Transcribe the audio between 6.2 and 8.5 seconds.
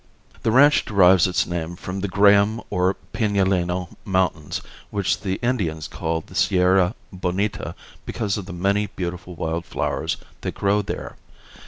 the Sierra Bonita because of